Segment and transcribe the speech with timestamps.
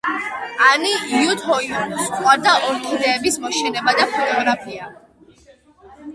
[0.67, 4.91] ანი იუდჰოიონოს უყვარდა ორქიდეების მოშენება და ფოტოგრაფია.